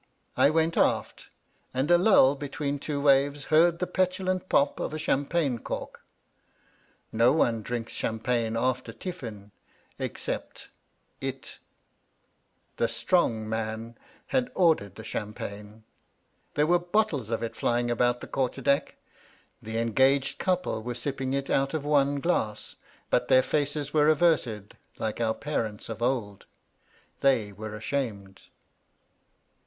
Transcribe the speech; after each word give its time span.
I 0.35 0.49
went 0.49 0.77
aft, 0.77 1.27
and 1.75 1.91
a 1.91 1.97
lull 1.99 2.33
between 2.33 2.79
two 2.79 2.99
waves 2.99 3.43
heard 3.53 3.77
the 3.77 3.85
petulant 3.85 4.49
pop 4.49 4.79
of 4.79 4.95
a 4.95 4.97
champagne 4.97 5.59
cork. 5.59 6.01
No 7.11 7.33
one 7.33 7.61
drinks 7.61 7.93
champagne 7.93 8.57
after 8.57 8.93
tiffin 8.93 9.51
except..• 9.99 10.69
JLV9 11.31 11.53
The 12.77 12.87
strong 12.87 13.47
man 13.47 13.95
had 14.25 14.49
ordered 14.55 14.95
the 14.95 15.03
cham 15.03 15.35
pagne. 15.35 15.83
There 16.55 16.65
were 16.65 16.79
bottles 16.79 17.29
of 17.29 17.43
it 17.43 17.55
flying 17.55 17.91
about 17.91 18.21
the 18.21 18.27
quarter 18.27 18.63
deck. 18.63 18.95
The 19.61 19.77
engaged 19.77 20.39
couple 20.39 20.81
were 20.81 20.95
sipping 20.95 21.35
it 21.35 21.47
out 21.51 21.75
of 21.75 21.85
one 21.85 22.19
glass, 22.21 22.75
but 23.11 23.27
their 23.27 23.43
faces 23.43 23.93
were 23.93 24.07
averted 24.09 24.75
like 24.97 25.21
our 25.21 25.35
parents 25.35 25.89
of 25.89 26.01
old. 26.01 26.47
They 27.19 27.51
were 27.51 27.75
ashamed. 27.75 28.41